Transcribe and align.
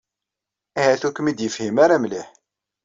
Ahat 0.79 1.01
ur 1.07 1.13
kem-id-yefhim 1.13 1.75
ara 1.83 2.01
mliḥ. 2.01 2.27